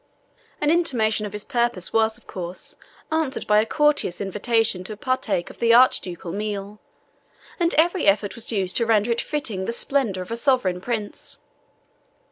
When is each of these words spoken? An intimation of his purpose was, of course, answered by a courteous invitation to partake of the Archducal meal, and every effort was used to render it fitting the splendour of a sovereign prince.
An 0.59 0.71
intimation 0.71 1.27
of 1.27 1.33
his 1.33 1.43
purpose 1.43 1.93
was, 1.93 2.17
of 2.17 2.25
course, 2.25 2.75
answered 3.11 3.45
by 3.45 3.61
a 3.61 3.67
courteous 3.67 4.19
invitation 4.19 4.83
to 4.85 4.97
partake 4.97 5.51
of 5.51 5.59
the 5.59 5.75
Archducal 5.75 6.31
meal, 6.31 6.79
and 7.59 7.75
every 7.75 8.07
effort 8.07 8.33
was 8.33 8.51
used 8.51 8.75
to 8.77 8.87
render 8.87 9.11
it 9.11 9.21
fitting 9.21 9.65
the 9.65 9.71
splendour 9.71 10.23
of 10.23 10.31
a 10.31 10.35
sovereign 10.35 10.81
prince. 10.81 11.37